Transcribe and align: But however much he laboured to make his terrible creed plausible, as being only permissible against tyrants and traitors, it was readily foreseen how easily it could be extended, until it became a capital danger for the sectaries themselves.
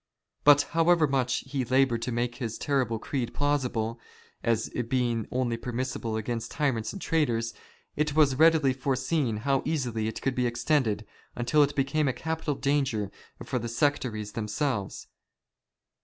But 0.43 0.63
however 0.71 1.05
much 1.05 1.43
he 1.45 1.63
laboured 1.63 2.01
to 2.01 2.11
make 2.11 2.37
his 2.37 2.57
terrible 2.57 2.97
creed 2.97 3.35
plausible, 3.35 3.99
as 4.41 4.67
being 4.89 5.27
only 5.29 5.57
permissible 5.57 6.17
against 6.17 6.49
tyrants 6.49 6.91
and 6.91 6.99
traitors, 6.99 7.53
it 7.95 8.15
was 8.15 8.33
readily 8.37 8.73
foreseen 8.73 9.37
how 9.45 9.61
easily 9.63 10.07
it 10.07 10.19
could 10.19 10.33
be 10.33 10.47
extended, 10.47 11.05
until 11.35 11.61
it 11.61 11.75
became 11.75 12.07
a 12.07 12.13
capital 12.13 12.55
danger 12.55 13.11
for 13.45 13.59
the 13.59 13.69
sectaries 13.69 14.31
themselves. 14.31 15.05